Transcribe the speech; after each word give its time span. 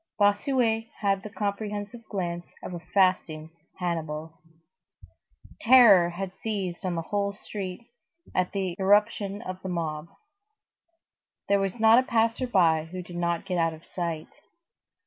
Bossuet 0.17 0.87
had 1.01 1.21
the 1.21 1.29
comprehensive 1.29 2.03
glance 2.09 2.47
of 2.63 2.73
a 2.73 2.79
fasting 2.79 3.51
Hannibal. 3.77 4.33
Terror 5.59 6.09
had 6.09 6.33
seized 6.33 6.83
on 6.83 6.95
the 6.95 7.03
whole 7.03 7.33
street 7.33 7.85
at 8.33 8.51
the 8.51 8.75
irruption 8.79 9.43
of 9.43 9.61
the 9.61 9.69
mob. 9.69 10.07
There 11.49 11.59
was 11.59 11.79
not 11.79 11.99
a 12.03 12.07
passer 12.07 12.47
by 12.47 12.85
who 12.85 13.03
did 13.03 13.15
not 13.17 13.45
get 13.45 13.59
out 13.59 13.75
of 13.75 13.85
sight. 13.85 14.29